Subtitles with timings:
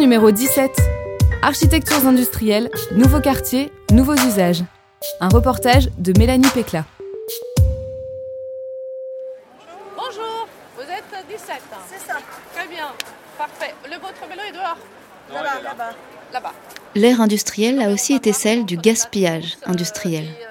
[0.00, 0.70] Numéro 17.
[1.42, 4.64] Architectures industrielles, nouveaux quartiers, nouveaux usages.
[5.20, 6.86] Un reportage de Mélanie Pécla.
[9.94, 12.16] Bonjour, vous êtes 17 C'est ça.
[12.54, 12.86] Très bien,
[13.36, 13.74] parfait.
[13.84, 14.78] Le vôtre vélo est dehors
[15.34, 15.90] Là-bas, là-bas.
[16.32, 16.54] Là-bas.
[16.94, 20.24] L'ère industrielle a aussi été celle du gaspillage industriel.
[20.24, 20.46] Euh.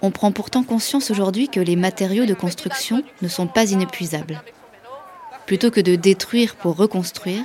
[0.00, 4.40] On prend pourtant conscience aujourd'hui que les matériaux de construction ne sont pas inépuisables.
[5.44, 7.44] Plutôt que de détruire pour reconstruire,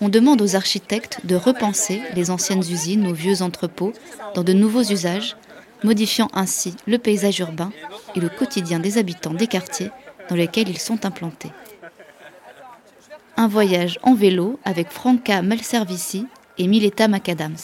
[0.00, 3.92] on demande aux architectes de repenser les anciennes usines ou vieux entrepôts
[4.34, 5.36] dans de nouveaux usages,
[5.82, 7.72] modifiant ainsi le paysage urbain
[8.14, 9.90] et le quotidien des habitants des quartiers
[10.28, 11.52] dans lesquels ils sont implantés.
[13.36, 16.26] Un voyage en vélo avec Franca Malservici
[16.58, 17.56] et Mileta Macadams.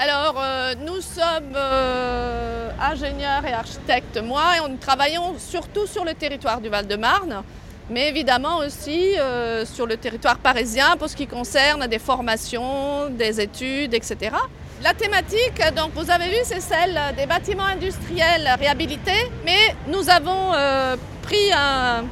[0.00, 6.14] Alors, euh, nous sommes euh, ingénieurs et architectes, moi, et nous travaillons surtout sur le
[6.14, 7.42] territoire du Val-de-Marne,
[7.90, 13.40] mais évidemment aussi euh, sur le territoire parisien pour ce qui concerne des formations, des
[13.40, 14.36] études, etc.
[14.82, 20.54] La thématique, donc vous avez vu, c'est celle des bâtiments industriels réhabilités, mais nous avons
[20.54, 22.04] euh, pris un,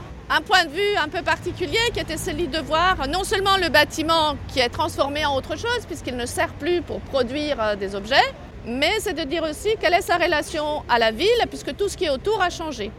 [0.45, 4.37] point de vue un peu particulier qui était celui de voir non seulement le bâtiment
[4.49, 8.17] qui est transformé en autre chose puisqu'il ne sert plus pour produire euh, des objets,
[8.67, 11.97] mais c'est de dire aussi quelle est sa relation à la ville puisque tout ce
[11.97, 12.91] qui est autour a changé.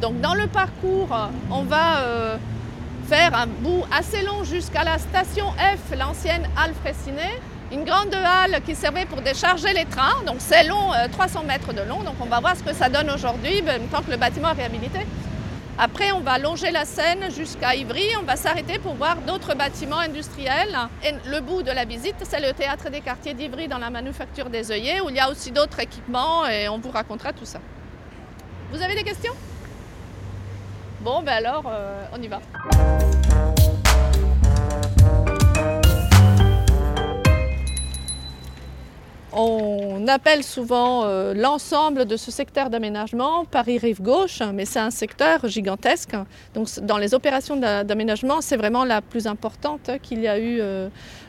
[0.00, 1.08] Donc dans le parcours,
[1.50, 2.36] on va euh,
[3.08, 7.40] faire un bout assez long jusqu'à la station F, l'ancienne halle Fraissinet,
[7.72, 10.22] une grande halle qui servait pour décharger les trains.
[10.24, 12.02] Donc c'est long, euh, 300 mètres de long.
[12.04, 14.54] Donc on va voir ce que ça donne aujourd'hui, ben, tant que le bâtiment est
[14.54, 15.00] réhabilité.
[15.80, 18.04] Après, on va longer la Seine jusqu'à Ivry.
[18.20, 20.76] On va s'arrêter pour voir d'autres bâtiments industriels.
[21.04, 24.50] Et le bout de la visite, c'est le théâtre des quartiers d'Ivry dans la manufacture
[24.50, 27.60] des œillets, où il y a aussi d'autres équipements et on vous racontera tout ça.
[28.72, 29.34] Vous avez des questions?
[31.00, 32.40] Bon, ben alors, euh, on y va.
[39.32, 45.46] On appelle souvent euh, l'ensemble de ce secteur d'aménagement Paris-Rive Gauche, mais c'est un secteur
[45.46, 46.16] gigantesque.
[46.54, 50.58] Donc dans les opérations d'a- d'aménagement, c'est vraiment la plus importante qu'il y a eu
[50.60, 50.88] euh,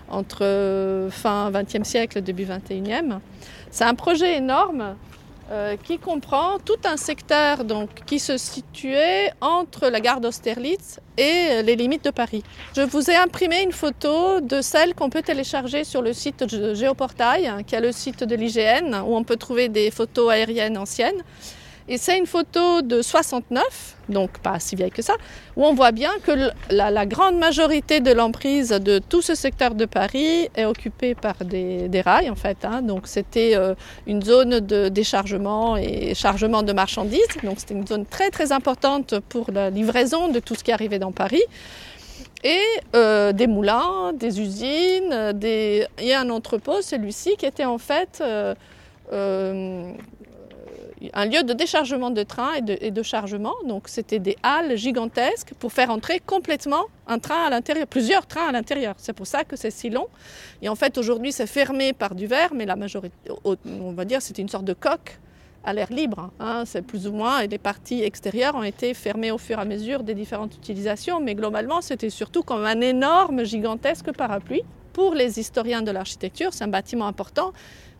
[0.09, 3.19] entre fin 20e siècle et début 21e.
[3.69, 4.96] C'est un projet énorme
[5.51, 11.47] euh, qui comprend tout un secteur donc, qui se situait entre la gare d'Austerlitz et
[11.49, 12.43] euh, les limites de Paris.
[12.75, 16.75] Je vous ai imprimé une photo de celle qu'on peut télécharger sur le site de
[16.75, 20.77] Géoportail, hein, qui est le site de l'IGN, où on peut trouver des photos aériennes
[20.77, 21.23] anciennes.
[21.91, 25.16] Et c'est une photo de 69, donc pas si vieille que ça,
[25.55, 29.85] où on voit bien que la, grande majorité de l'emprise de tout ce secteur de
[29.85, 32.63] Paris est occupée par des, rails, en fait.
[32.63, 32.83] hein.
[32.83, 33.73] Donc c'était euh,
[34.05, 37.25] une zone de déchargement et chargement de marchandises.
[37.44, 40.99] Donc c'était une zone très très importante pour la livraison de tout ce qui arrivait
[40.99, 41.44] dans Paris.
[42.44, 42.61] Et
[42.95, 48.23] euh, des moulins, des usines, et un entrepôt, celui-ci, qui était en fait
[49.11, 49.78] euh,
[51.14, 53.56] un lieu de déchargement de trains et de, chargement.
[53.66, 58.47] Donc c'était des halles gigantesques pour faire entrer complètement un train à l'intérieur, plusieurs trains
[58.47, 58.96] à l'intérieur.
[58.97, 60.08] C'est pour ça que c'est si long.
[60.62, 64.22] Et en fait aujourd'hui c'est fermé par du verre, mais la majorité, on va dire,
[64.22, 65.20] c'était une sorte de coque
[65.64, 66.31] à l'air libre.
[66.40, 66.64] hein.
[66.66, 69.66] C'est plus ou moins, et les parties extérieures ont été fermées au fur et à
[69.66, 74.64] mesure des différentes utilisations, mais globalement c'était surtout comme un énorme, gigantesque parapluie.
[74.94, 77.53] Pour les historiens de l'architecture, c'est un bâtiment important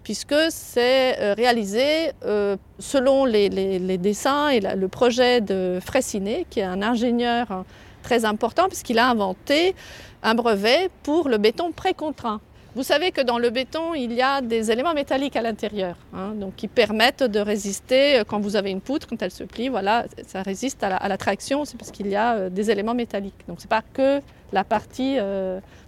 [0.04, 3.50] puisque c'est euh, réalisé euh, selon les,
[3.98, 7.66] dessins et le projet de Fraissinet, qui est un ingénieur hein,
[8.04, 9.76] très important, puisqu'il a inventé
[10.24, 12.42] un brevet pour le béton précontraint.
[12.76, 16.34] Vous savez que dans le béton, il y a des éléments métalliques à l'intérieur, hein,
[16.36, 19.70] donc qui permettent de résister euh, quand vous avez une poutre, quand elle se plie,
[19.70, 23.48] voilà, ça résiste à la, traction, c'est parce qu'il y a des éléments métalliques.
[23.48, 24.22] Donc c'est pas que
[24.52, 25.18] la partie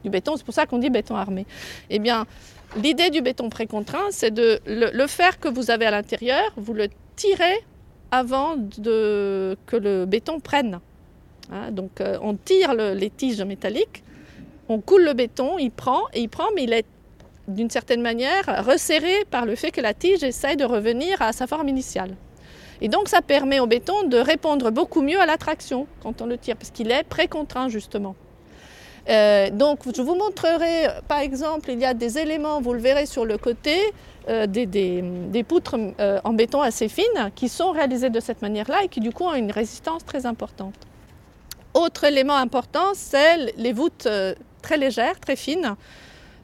[0.03, 1.47] du béton, c'est pour ça qu'on dit béton armé.
[1.89, 2.27] Eh bien,
[2.77, 6.73] L'idée du béton précontraint, c'est de le, le fer que vous avez à l'intérieur, vous
[6.73, 6.87] le
[7.17, 7.59] tirez
[8.11, 10.79] avant de, que le béton prenne.
[11.51, 14.03] Hein, donc euh, on tire le- les tiges métalliques,
[14.69, 16.85] on coule le béton, il prend, il prend, mais il est
[17.49, 21.47] d'une certaine manière resserré par le fait que la tige essaye de revenir à sa
[21.47, 22.15] forme initiale.
[22.79, 26.37] Et donc ça permet au béton de répondre beaucoup mieux à l'attraction quand on le
[26.37, 28.15] tire, parce qu'il est précontraint justement.
[29.09, 33.05] Euh, donc je vous montrerai, par exemple, il y a des éléments, vous le verrez
[33.05, 33.77] sur le côté,
[34.29, 38.87] euh, des, poutres euh, en béton assez fines qui sont réalisées de cette manière-là et
[38.87, 40.75] qui du coup ont une résistance très importante.
[41.73, 44.07] Autre élément important, c'est les voûtes
[44.61, 45.75] très légères, très fines.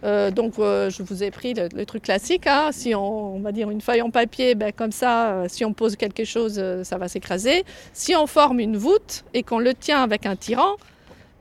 [0.02, 2.70] donc je vous ai pris le, truc classique, hein.
[2.72, 6.24] si on, va dire une feuille en papier, ben, comme ça, si on pose quelque
[6.24, 7.66] chose, ça va s'écraser.
[7.92, 10.78] Si on forme une voûte et qu'on le tient avec un tirant,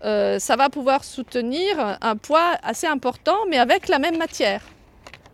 [0.05, 4.63] euh, ça va pouvoir soutenir un poids assez important, mais avec la même matière.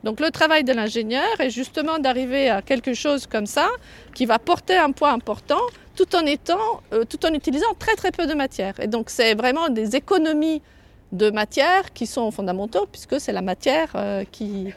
[0.05, 3.69] Donc le travail de l'ingénieur est justement d'arriver à quelque chose comme ça,
[4.15, 5.61] qui va porter un poids important,
[5.97, 8.79] tout en, étant, euh, tout en utilisant très très peu de matière.
[8.81, 10.63] Et donc c'est vraiment des économies
[11.13, 14.73] de matière qui sont fondamentaux, puisque c'est la matière euh, qui,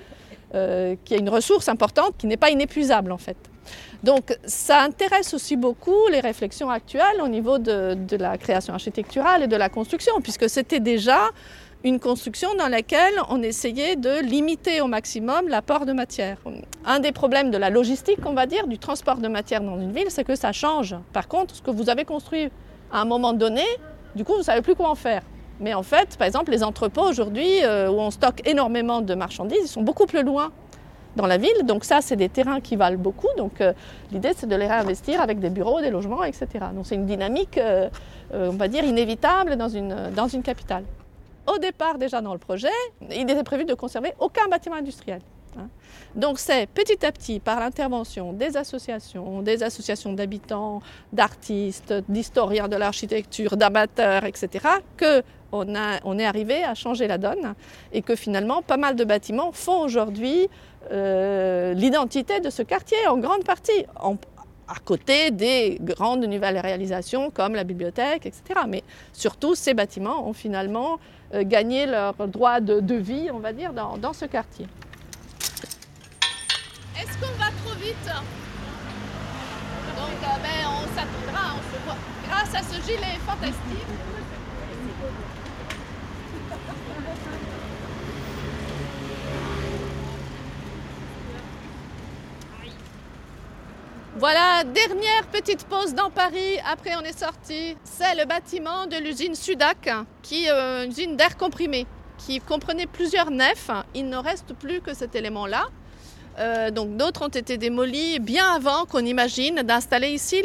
[1.03, 3.35] qui est une ressource importante, qui n'est pas inépuisable en fait.
[4.03, 9.47] Donc ça intéresse aussi beaucoup les réflexions actuelles au niveau de, la création architecturale et
[9.47, 11.29] de la construction, puisque c'était déjà
[11.83, 16.37] une construction dans laquelle on essayait de limiter au maximum l'apport de matière.
[16.83, 19.91] Un des problèmes de la logistique, on va dire, du transport de matière dans une
[19.91, 20.95] ville, c'est que ça change.
[21.13, 22.49] Par contre, ce que vous avez construit
[22.91, 23.63] à un moment donné,
[24.15, 25.21] du coup, vous ne savez plus quoi en faire.
[25.59, 29.59] Mais en fait, par exemple, les entrepôts aujourd'hui, euh, où on stocke énormément de marchandises,
[29.61, 30.51] ils sont beaucoup plus loin
[31.15, 31.65] dans la ville.
[31.65, 33.27] Donc ça, c'est des terrains qui valent beaucoup.
[33.37, 33.73] Donc euh,
[34.11, 36.47] l'idée, c'est de les réinvestir avec des bureaux, des logements, etc.
[36.73, 37.89] Donc c'est une dynamique, euh,
[38.33, 40.83] euh, on va dire, inévitable dans une, dans une capitale.
[41.47, 42.67] Au départ, déjà dans le projet,
[43.11, 45.21] il était prévu de conserver aucun bâtiment industriel.
[45.57, 45.67] Hein.
[46.15, 50.81] Donc c'est petit à petit, par l'intervention des associations, des associations d'habitants,
[51.13, 54.65] d'artistes, d'historiens de l'architecture, d'amateurs, etc.,
[54.97, 55.21] que
[55.55, 57.53] on, est arrivé à changer la donne
[57.91, 60.49] et que finalement pas mal de bâtiments font aujourd'hui
[60.91, 63.85] euh, l'identité de ce quartier en grande partie,
[64.67, 68.61] à côté des grandes nouvelles réalisations comme la bibliothèque, etc.
[68.67, 70.99] Mais surtout, ces bâtiments ont finalement
[71.33, 74.67] euh, gagné leur droit de, vie, on va dire, dans, ce quartier.
[76.99, 78.05] Est-ce qu'on va trop vite?
[79.95, 81.97] Donc, euh, ben, on s'attendra, on se voit.
[82.27, 84.24] Grâce à ce gilet fantastique.
[94.17, 97.75] Voilà, dernière petite pause dans Paris, après on est sorti.
[97.83, 99.89] C'est le bâtiment de l'usine Sudac,
[100.21, 101.85] qui est euh, une usine d'air comprimé,
[102.17, 103.69] qui comprenait plusieurs nefs.
[103.93, 105.65] Il ne reste plus que cet élément-là.
[106.39, 110.41] Euh, donc d'autres ont été démolis bien avant qu'on imagine d'installer ici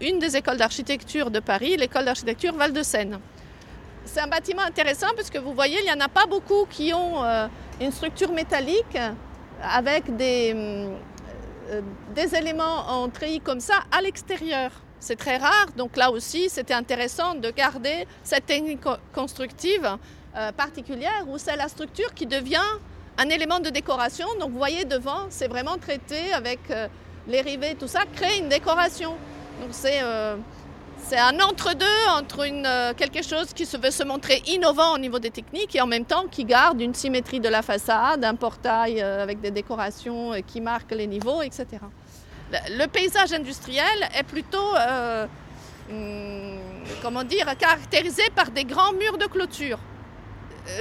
[0.00, 3.20] une des écoles d'architecture de Paris, l'école d'architecture Val-de-Seine.
[4.04, 6.92] C'est un bâtiment intéressant parce que vous voyez, il n'y en a pas beaucoup qui
[6.92, 7.46] ont euh,
[7.80, 8.98] une structure métallique
[9.62, 10.96] avec des, hum,
[12.14, 14.70] des éléments en treillis comme ça à l'extérieur.
[15.00, 18.82] C'est très rare, donc là aussi c'était intéressant de garder cette technique
[19.12, 19.98] constructive
[20.36, 22.70] euh, particulière où c'est la structure qui devient
[23.18, 24.26] un élément de décoration.
[24.38, 26.86] Donc vous voyez devant, c'est vraiment traité avec euh,
[27.26, 29.16] les rivets, tout ça, crée une décoration.
[29.60, 30.00] Donc c'est
[31.04, 35.18] c'est un entre-deux entre euh, quelque chose qui se veut se montrer innovant au niveau
[35.18, 39.00] des techniques et en même temps qui garde une symétrie de la façade, un portail
[39.00, 41.66] euh, avec des décorations euh, qui marquent les niveaux, etc.
[42.50, 44.74] Le, paysage industriel est plutôt,
[45.90, 46.58] hmm,
[47.00, 49.78] comment dire, caractérisé par des grands murs de clôture.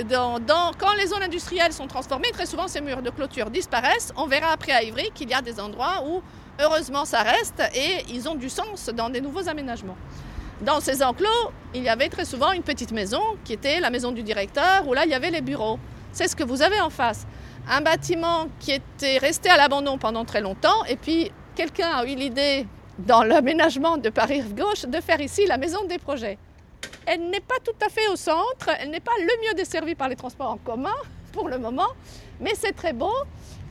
[0.10, 4.12] quand les zones industrielles sont transformées, très souvent ces murs de clôture disparaissent.
[4.18, 6.22] On verra après à Ivry qu'il y a des endroits où
[6.62, 9.98] Heureusement, ça reste et ils ont du sens dans des nouveaux aménagements.
[10.62, 14.12] Dans ces enclos, il y avait très souvent une petite maison qui était la maison
[14.12, 15.80] du directeur où là, il y avait les bureaux.
[16.12, 17.25] C'est ce que vous avez en face.
[17.68, 22.15] Un bâtiment qui était resté à l'abandon pendant très longtemps et puis quelqu'un a eu
[22.15, 22.68] l'idée
[23.00, 26.38] dans l'aménagement de Paris-Gauche de faire ici la maison des projets.
[27.08, 30.10] Elle n'est pas tout à fait au centre, elle n'est pas le mieux desservie par
[30.10, 30.94] les transports en commun
[31.32, 31.88] pour le moment,
[32.39, 33.13] mais c'est très beau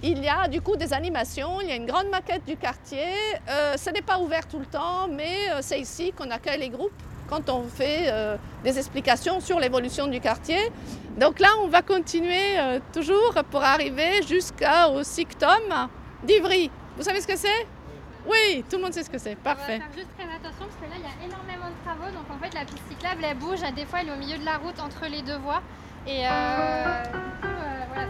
[0.03, 3.07] il y a du coup des animations, il y a une grande maquette du quartier.
[3.49, 6.71] Euh, ce n'est pas ouvert tout le temps, mais euh, c'est ici qu'on accueille les
[6.71, 6.93] groupes
[7.29, 10.73] quand on fait euh, des explications sur l'évolution du quartier.
[11.19, 12.57] Donc là, on va continuer
[12.93, 15.89] toujours pour arriver jusqu'au SICTOM
[16.25, 16.71] d'Ivry.
[16.97, 17.67] Vous savez ce que c'est?
[18.27, 19.35] Oui, tout le monde sait ce que c'est.
[19.35, 19.77] Parfait.
[19.77, 22.11] On va faire juste très attention parce que là, il y a énormément de travaux.
[22.15, 23.61] Donc en fait, la piste cyclable, elle bouge.
[23.75, 25.63] Des fois, elle est au milieu de la route entre les deux voies.
[26.07, 26.25] Et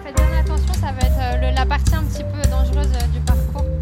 [0.02, 3.21] faites bien attention, ça va être euh, la partie un petit peu dangereuse euh, du
[3.21, 3.79] parcours.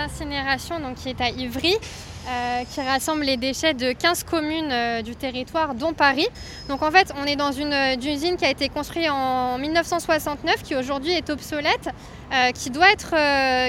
[0.00, 1.76] D'incinération qui est à Ivry.
[2.28, 6.28] Euh, qui rassemble les déchets de 15 communes euh, du territoire, dont Paris.
[6.68, 10.76] Donc en fait, on est dans une, usine qui a été construite en 1969, qui
[10.76, 11.88] aujourd'hui est obsolète,
[12.54, 13.14] qui, doit être,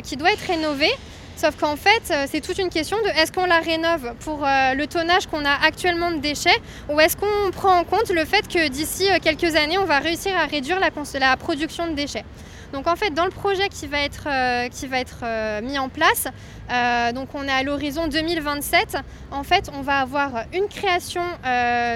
[0.02, 0.92] qui doit être rénovée.
[1.38, 5.28] Sauf qu'en fait, c'est toute une question de est-ce qu'on la rénove pour le tonnage
[5.28, 6.60] qu'on a actuellement de déchets
[6.90, 10.34] ou est-ce qu'on prend en compte le fait que d'ici quelques années, on va réussir
[10.38, 12.26] à réduire la production de déchets.
[12.74, 14.70] Donc en fait, dans le projet qui va être, euh,
[15.24, 16.28] euh, mis en place,
[16.72, 18.98] euh, donc on est à l'horizon 2027,
[19.32, 21.22] en fait, on va avoir une création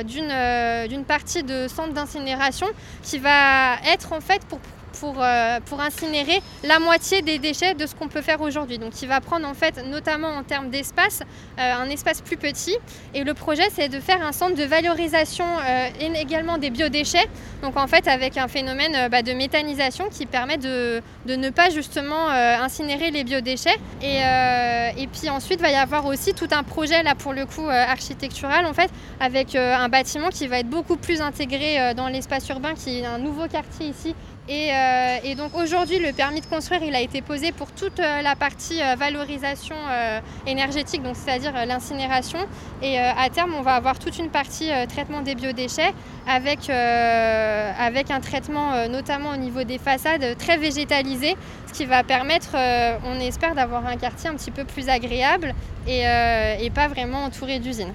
[0.05, 2.67] d'une partie de centre d'incinération
[3.01, 4.60] qui va être en fait pour
[4.99, 8.77] pour, euh, pour incinérer la moitié des déchets de ce qu'on peut faire aujourd'hui.
[8.77, 11.21] Donc il va prendre en fait, notamment en termes d'espace,
[11.59, 12.75] euh, un espace plus petit.
[13.13, 17.27] Et le projet, c'est de faire un centre de valorisation euh, également des biodéchets.
[17.61, 21.69] Donc en fait, avec un phénomène bah, de méthanisation qui permet de, de ne pas
[21.69, 23.77] justement incinérer les biodéchets.
[24.01, 27.45] Et, et puis ensuite, il va y avoir aussi tout un projet, là pour le
[27.45, 32.47] coup, architectural, en fait, avec un bâtiment qui va être beaucoup plus intégré dans l'espace
[32.49, 34.15] urbain, qui est un nouveau quartier ici
[34.49, 38.35] euh, et, donc aujourd'hui, le permis de construire, a été posé pour toute euh, la
[38.35, 39.75] partie euh, valorisation
[40.45, 42.39] énergétique, donc c'est-à-dire l'incinération.
[42.81, 45.93] Et à terme, on va avoir toute une partie traitement des biodéchets
[46.27, 51.35] avec, un traitement notamment au niveau des façades très végétalisé,
[51.67, 52.55] ce qui va permettre,
[53.05, 55.53] on espère, d'avoir un quartier un petit peu plus agréable
[55.87, 57.93] et pas vraiment entouré d'usines.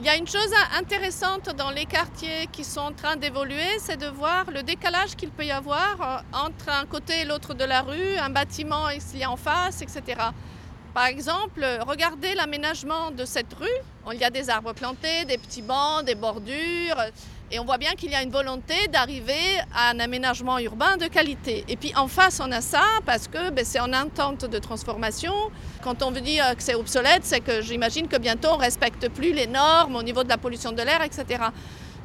[0.00, 3.98] Il y a une chose intéressante dans les quartiers qui sont en train d'évoluer, c'est
[3.98, 7.64] de voir le décalage qu'il peut y avoir euh, entre un côté et l'autre de
[7.64, 10.18] la rue, un bâtiment ici en face, etc.
[10.94, 13.66] Par exemple, regardez l'aménagement de cette rue.
[14.10, 16.96] Il y a des arbres plantés, des petits bancs, des bordures.
[17.52, 21.06] Et on voit bien qu'il y a une volonté d'arriver à un aménagement urbain de
[21.06, 21.64] qualité.
[21.66, 25.32] Et puis en face, on a ça parce que ben, c'est en attente de transformation.
[25.82, 29.08] Quand on veut dire que c'est obsolète, c'est que j'imagine que bientôt on ne respecte
[29.08, 31.42] plus les normes au niveau de la pollution de l'air, etc.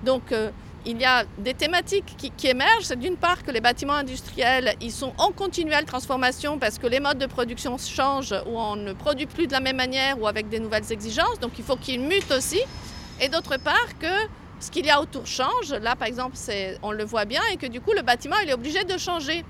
[0.04, 0.50] Donc euh,
[0.84, 2.86] il y a des thématiques qui, émergent.
[2.86, 7.00] C'est d'une part que les bâtiments industriels, ils sont en continuelle transformation parce que les
[7.00, 10.50] modes de production changent ou on ne produit plus de la même manière ou avec
[10.50, 11.40] des nouvelles exigences.
[11.40, 12.62] Donc il faut qu'ils mutent aussi.
[13.22, 14.28] Et d'autre part que
[14.60, 15.74] ce qu'il y a autour change.
[15.82, 16.36] Là, par exemple,
[16.82, 19.44] on le voit bien et que du coup, le bâtiment, il est obligé de changer.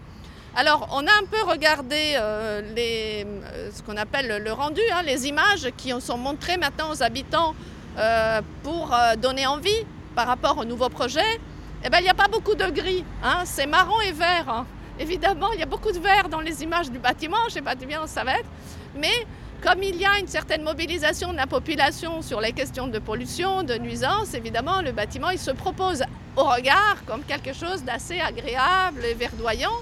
[0.57, 5.01] Alors, on a un peu regardé euh, les, euh, ce qu'on appelle le rendu, hein,
[5.03, 7.55] les images qui sont montrées maintenant aux habitants
[7.97, 9.85] euh, pour donner envie
[10.15, 11.39] par rapport au nouveau projet.
[11.83, 13.03] Eh bien, il n'y a pas beaucoup de gris.
[13.21, 14.47] Hein, c'est marron et vert.
[14.47, 14.65] Hein.
[14.97, 17.37] Évidemment, il y a beaucoup de vert dans les images du bâtiment.
[17.43, 18.49] Je ne sais pas bien où ça va être.
[18.95, 19.27] Mais
[19.65, 23.63] comme il y a une certaine mobilisation de la population sur les questions de pollution,
[23.63, 26.03] de nuisance, évidemment, le bâtiment, il se propose
[26.37, 29.73] au regard comme quelque chose d'assez agréable et verdoyant.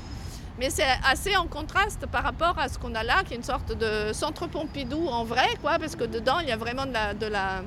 [0.57, 3.43] Mais c'est assez en contraste par rapport à ce qu'on a là, qui est une
[3.43, 6.93] sorte de centre Pompidou en vrai, quoi, parce que dedans, il y a vraiment de
[6.93, 7.61] la, de la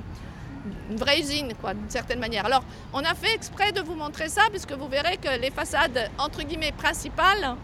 [0.89, 2.47] une vraie usine, d'une certaine manière.
[2.47, 6.09] Alors, on a fait exprès de vous montrer ça, puisque vous verrez que les façades,
[6.17, 7.55] entre guillemets, principales,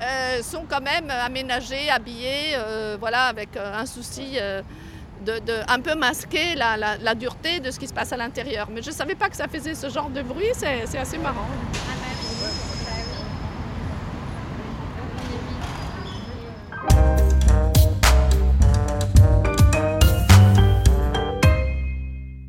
[0.00, 4.38] euh, sont quand même aménagés, habillés, euh, voilà, avec euh, un souci
[5.26, 8.68] de, un peu masquer la, dureté de ce qui se passe à l'intérieur.
[8.70, 11.48] Mais je ne savais pas que ça faisait ce genre de bruit, c'est assez marrant.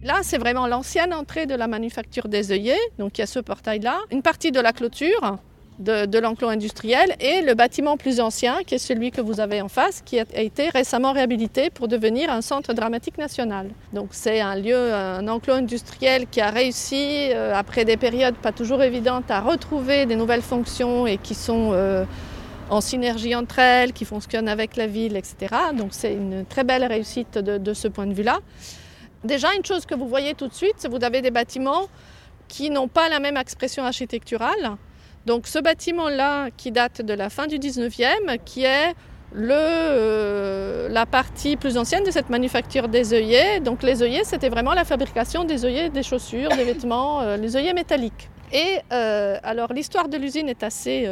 [0.03, 2.79] Là, c'est vraiment l'ancienne entrée de la manufacture des œillets.
[2.99, 3.99] Donc il y a ce portail-là.
[4.11, 5.39] Une partie de la clôture
[5.79, 9.69] de, l'enclos industriel et le bâtiment plus ancien, qui est celui que vous avez en
[9.69, 13.69] face, qui a été récemment réhabilité pour devenir un centre dramatique national.
[13.93, 18.51] Donc c'est un lieu, un enclos industriel qui a réussi, euh, après des périodes pas
[18.51, 22.03] toujours évidentes, à retrouver des nouvelles fonctions et qui sont euh,
[22.69, 25.55] en synergie entre elles, qui fonctionnent avec la ville, etc.
[25.77, 28.39] Donc c'est une très belle réussite de, de ce point de vue-là.
[29.23, 31.87] Déjà, une chose que vous voyez tout de suite, c'est que vous avez des bâtiments
[32.47, 34.77] qui n'ont pas la même expression architecturale.
[35.25, 38.93] Donc ce bâtiment-là, qui date de la fin du 19e, qui est
[39.33, 43.59] le, euh, la partie plus ancienne de cette manufacture des œillets.
[43.59, 47.55] Donc les œillets, c'était vraiment la fabrication des œillets, des chaussures, des vêtements, euh, les
[47.55, 48.29] œillets métalliques.
[48.51, 51.07] Et euh, alors l'histoire de l'usine est assez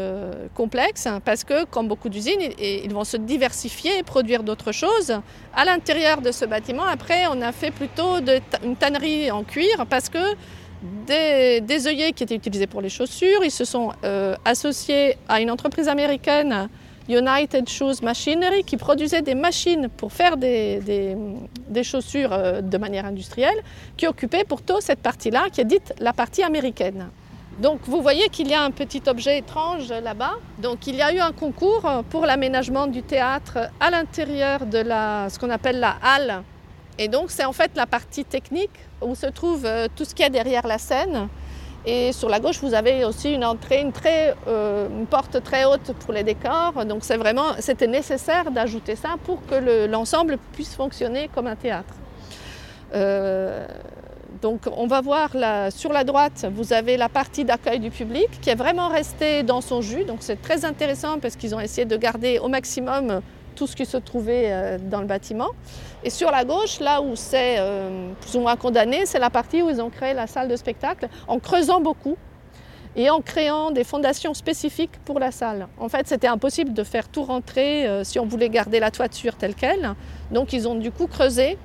[0.55, 5.13] complexe hein, parce que, comme beaucoup d'usines, ils, vont se diversifier et produire d'autres choses.
[5.55, 8.17] À l'intérieur de ce bâtiment, après, on a fait plutôt
[8.63, 10.17] une tannerie en cuir parce que
[10.81, 13.43] des, œillets qui étaient utilisés pour les chaussures.
[13.43, 16.69] Ils se sont euh, associés à une entreprise américaine,
[17.10, 21.15] United Shoes Machinery, qui produisait des machines pour faire des,
[21.84, 23.62] chaussures euh, de manière industrielle,
[23.96, 27.10] qui occupait pourtant cette partie-là, qui est dite la partie américaine.
[27.60, 30.34] Donc vous voyez qu'il y a un petit objet étrange là-bas.
[30.60, 35.27] Donc il y a eu un concours pour l'aménagement du théâtre à l'intérieur de la,
[35.31, 36.43] ce qu'on appelle la halle.
[37.00, 40.24] Et donc c'est en fait la partie technique où se trouve euh, tout ce qu'il
[40.24, 41.27] y a derrière la scène.
[41.86, 45.94] Et sur la gauche, vous avez aussi une entrée, une, très, euh, porte très haute
[46.00, 46.86] pour les décors.
[46.86, 51.94] Donc c'est vraiment, c'était nécessaire d'ajouter ça pour que l'ensemble puisse fonctionner comme un théâtre.
[52.94, 53.66] Euh,
[54.42, 55.30] donc on va voir
[55.72, 59.62] sur la droite, vous avez la partie d'accueil du public qui est vraiment restée dans
[59.62, 60.04] son jus.
[60.04, 63.22] Donc c'est très intéressant parce qu'ils ont essayé de garder au maximum
[63.57, 65.49] tout ce qui se trouvait euh, dans le bâtiment.
[66.03, 69.61] Et sur la gauche, là où c'est euh, plus ou moins condamné, c'est la partie
[69.61, 72.15] où ils ont créé la salle de spectacle en creusant beaucoup
[72.95, 75.67] et en créant des fondations spécifiques pour la salle.
[75.79, 79.35] En fait, c'était impossible de faire tout rentrer euh, si on voulait garder la toiture
[79.35, 79.93] telle qu'elle.
[80.31, 81.57] Donc ils ont du coup creusé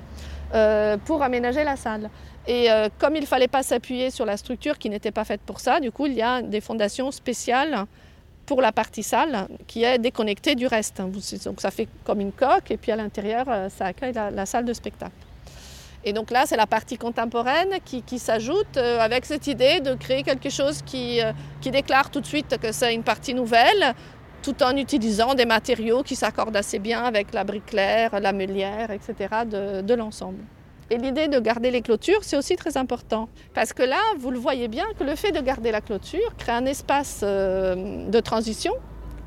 [1.05, 2.11] pour aménager la salle.
[2.45, 2.67] Et
[2.99, 5.79] comme il ne fallait pas s'appuyer sur la structure qui n'était pas faite pour ça,
[5.79, 7.87] du coup, il y a des fondations spéciales
[8.53, 11.01] pour la partie salle qui est déconnectée du reste.
[11.43, 14.63] Donc ça fait comme une coque et puis à l'intérieur, euh, ça accueille la, salle
[14.63, 15.15] de spectacle.
[16.03, 20.21] Et donc là, c'est la partie contemporaine qui, s'ajoute euh, avec cette idée de créer
[20.21, 21.19] quelque chose qui,
[21.61, 23.95] qui déclare tout de suite que c'est une partie nouvelle,
[24.43, 28.91] tout en utilisant des matériaux qui s'accordent assez bien avec la brique claire, la meulière,
[28.91, 29.15] etc.
[29.47, 30.43] de l'ensemble.
[30.89, 33.29] Et l'idée de garder les clôtures, c'est aussi très important.
[33.53, 36.51] Parce que là, vous le voyez bien que le fait de garder la clôture crée
[36.51, 38.73] un espace euh, de transition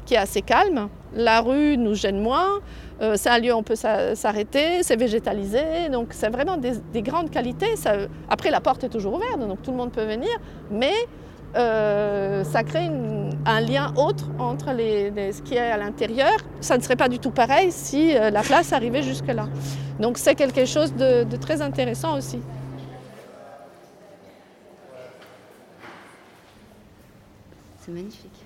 [0.05, 0.89] qui est assez calme.
[1.15, 2.61] La rue nous gêne moins.
[3.03, 5.89] Euh, c'est un lieu où on peut s'arrêter, c'est végétalisé.
[5.91, 7.75] Donc c'est vraiment des, grandes qualités.
[8.31, 10.31] après, la porte est toujours ouverte, donc tout le monde peut venir.
[10.71, 10.95] Mais
[11.57, 12.91] euh, ça crée
[13.47, 16.37] un lien autre entre les, ce qui est à l'intérieur.
[16.61, 19.49] Ça ne serait pas du tout pareil si euh, la place arrivait jusque-là.
[20.01, 22.41] Donc c'est quelque chose de, très intéressant aussi.
[27.81, 28.46] C'est magnifique.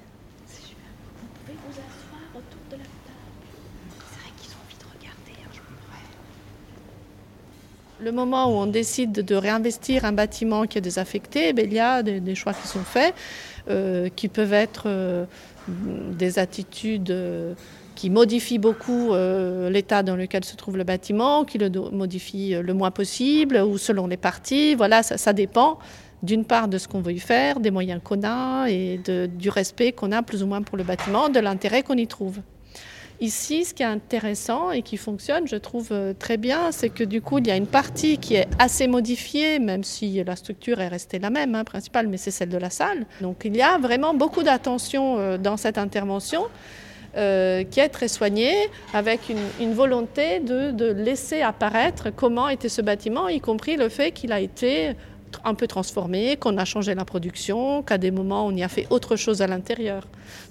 [8.02, 11.78] Le moment où on décide de réinvestir un bâtiment qui est désaffecté, eh il y
[11.78, 13.14] a des, choix qui sont faits,
[13.68, 15.26] euh, qui peuvent être euh,
[15.68, 17.52] des attitudes euh,
[17.96, 19.12] qui modifient beaucoup
[19.68, 24.06] l'état dans lequel se trouve le bâtiment, qui le modifient le moins possible, ou selon
[24.06, 24.74] les parties.
[24.74, 25.78] Voilà, ça, dépend
[26.22, 29.92] d'une part de ce qu'on veut y faire, des moyens qu'on a et du respect
[29.92, 32.38] qu'on a plus ou moins pour le bâtiment, de l'intérêt qu'on y trouve.
[33.20, 37.04] Ici, ce qui est intéressant et qui fonctionne, je trouve euh, très bien, c'est que
[37.04, 40.80] du coup, il y a une partie qui est assez modifiée, même si la structure
[40.80, 43.04] est restée la même, hein, principale, mais c'est celle de la salle.
[43.20, 46.44] Donc il y a vraiment beaucoup d'attention euh, dans cette intervention.
[47.16, 48.54] Euh, qui est très soignée,
[48.94, 54.12] avec une, volonté de, de, laisser apparaître comment était ce bâtiment, y compris le fait
[54.12, 54.94] qu'il a été
[55.44, 58.86] un peu transformé, qu'on a changé la production, qu'à des moments on y a fait
[58.90, 60.06] autre chose à l'intérieur.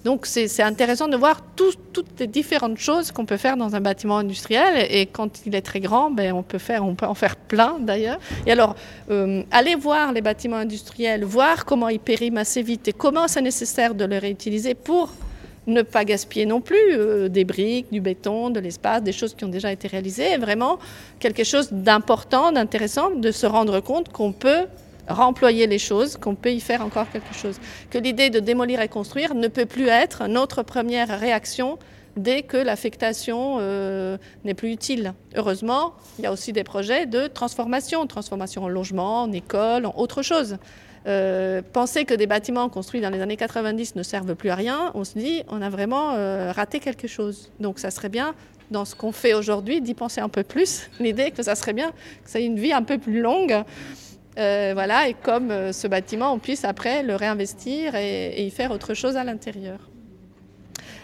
[0.06, 4.18] Donc c'est intéressant de voir toutes les différentes choses qu'on peut faire dans un bâtiment
[4.18, 7.36] industriel et quand il est très grand, ben, on, peut faire, on peut en faire
[7.36, 8.20] plein d'ailleurs.
[8.46, 8.76] Et alors,
[9.10, 13.42] euh, aller voir les bâtiments industriels, voir comment ils périment assez vite et comment c'est
[13.42, 15.10] nécessaire de les réutiliser pour
[15.70, 19.46] ne pas gaspiller non plus euh, des briques, du béton, de l'espace, des choses qui
[19.46, 20.38] ont déjà été réalisées.
[20.38, 20.80] vraiment
[21.20, 24.66] quelque chose d'important, d'intéressant, de se rendre compte qu'on peut
[25.08, 27.60] remployer les choses, qu'on peut y faire encore quelque chose.
[27.90, 31.80] Que l'idée de démolir et construire ne peut plus être notre première réaction
[32.16, 35.14] dès que l'affectation euh, n'est plus utile.
[35.36, 39.94] Heureusement, il y a aussi des projets de transformation, transformation en logement, en école, en
[39.98, 40.58] autre chose.
[41.10, 44.92] Euh, penser que des bâtiments construits dans les années 90 ne servent plus à rien,
[44.94, 47.52] on se dit on a vraiment euh, raté quelque chose.
[47.60, 48.36] Donc ça serait bien
[48.70, 50.90] dans ce qu'on fait aujourd'hui d'y penser un peu plus.
[51.00, 51.90] L'idée que ça serait bien
[52.24, 53.64] que ça ait une vie un peu plus longue.
[54.38, 58.94] Euh, voilà, et comme ce bâtiment, on puisse après le réinvestir et, y faire autre
[58.94, 59.80] chose à l'intérieur.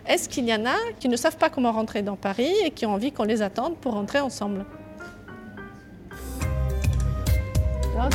[0.07, 2.85] Est-ce qu'il y en a qui ne savent pas comment rentrer dans Paris et qui
[2.85, 4.65] ont envie qu'on les attende pour rentrer ensemble?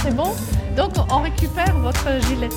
[0.03, 0.35] C'est bon
[0.77, 2.49] donc on récupère votre gilet.